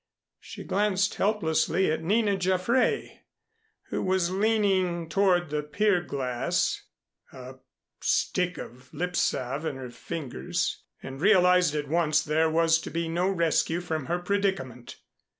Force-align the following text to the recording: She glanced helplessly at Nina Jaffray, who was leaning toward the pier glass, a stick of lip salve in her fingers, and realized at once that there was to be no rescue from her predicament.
She 0.39 0.63
glanced 0.63 1.13
helplessly 1.13 1.91
at 1.91 2.01
Nina 2.01 2.35
Jaffray, 2.35 3.19
who 3.89 4.01
was 4.01 4.31
leaning 4.31 5.07
toward 5.07 5.51
the 5.51 5.61
pier 5.61 6.01
glass, 6.01 6.81
a 7.31 7.57
stick 7.99 8.57
of 8.57 8.91
lip 8.95 9.15
salve 9.15 9.63
in 9.63 9.75
her 9.75 9.91
fingers, 9.91 10.81
and 11.03 11.21
realized 11.21 11.75
at 11.75 11.87
once 11.87 12.23
that 12.23 12.33
there 12.33 12.49
was 12.49 12.79
to 12.79 12.89
be 12.89 13.07
no 13.09 13.29
rescue 13.29 13.79
from 13.79 14.07
her 14.07 14.17
predicament. 14.17 14.95